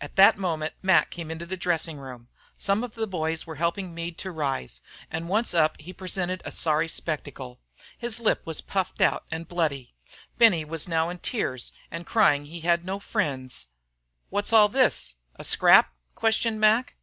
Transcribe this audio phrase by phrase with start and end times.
[0.00, 2.26] At that moment Mac came into the dressing room.
[2.56, 4.80] Some of the boys were helping Meade to rise,
[5.12, 7.60] and once up he presented a sorry spectacle.
[7.96, 9.94] His lip was puffed out and bloody.
[10.38, 13.68] Benny was now in tears, and crying he had no "frens."
[14.28, 16.96] "What's all this a scrap?" questioned Mac.